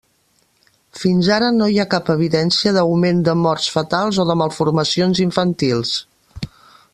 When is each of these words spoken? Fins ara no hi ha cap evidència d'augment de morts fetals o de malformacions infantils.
Fins 1.01 1.27
ara 1.35 1.49
no 1.57 1.67
hi 1.73 1.77
ha 1.83 1.85
cap 1.91 2.09
evidència 2.13 2.73
d'augment 2.77 3.21
de 3.27 3.37
morts 3.43 3.69
fetals 3.75 4.19
o 4.25 4.27
de 4.31 4.37
malformacions 4.43 5.23
infantils. 5.29 5.95